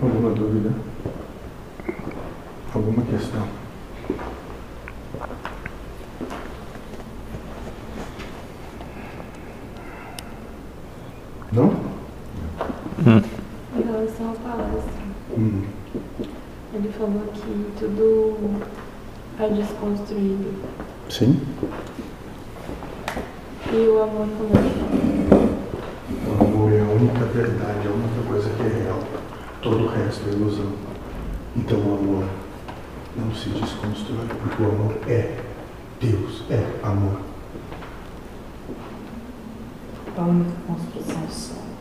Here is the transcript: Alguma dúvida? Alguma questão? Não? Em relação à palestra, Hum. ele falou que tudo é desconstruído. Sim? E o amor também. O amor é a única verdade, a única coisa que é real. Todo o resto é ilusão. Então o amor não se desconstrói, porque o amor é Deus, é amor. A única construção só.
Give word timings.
Alguma 0.00 0.30
dúvida? 0.30 0.72
Alguma 2.74 3.02
questão? 3.04 3.46
Não? 11.52 11.72
Em 12.98 13.82
relação 13.82 14.30
à 14.30 14.48
palestra, 14.48 14.92
Hum. 15.36 15.62
ele 16.74 16.92
falou 16.98 17.22
que 17.32 17.66
tudo 17.78 18.60
é 19.40 19.48
desconstruído. 19.48 20.54
Sim? 21.08 21.40
E 23.72 23.76
o 23.76 24.02
amor 24.02 24.26
também. 24.38 25.38
O 26.26 26.44
amor 26.44 26.72
é 26.72 26.80
a 26.80 26.84
única 26.84 27.24
verdade, 27.26 27.86
a 27.86 27.90
única 27.90 28.28
coisa 28.28 28.50
que 28.50 28.62
é 28.62 28.82
real. 28.84 29.00
Todo 29.68 29.84
o 29.84 29.88
resto 29.88 30.26
é 30.26 30.32
ilusão. 30.32 30.72
Então 31.54 31.78
o 31.78 31.98
amor 31.98 32.24
não 33.14 33.34
se 33.34 33.50
desconstrói, 33.50 34.26
porque 34.40 34.62
o 34.62 34.66
amor 34.66 34.96
é 35.06 35.44
Deus, 36.00 36.42
é 36.48 36.80
amor. 36.82 37.20
A 40.16 40.22
única 40.22 40.52
construção 40.66 41.28
só. 41.28 41.77